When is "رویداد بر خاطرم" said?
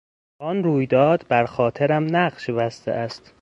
0.63-2.15